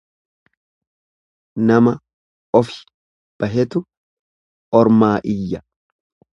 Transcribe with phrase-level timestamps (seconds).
[1.71, 1.93] Nama
[2.61, 2.79] ofi
[3.43, 3.85] bahetu
[4.83, 5.65] ormaa iyya.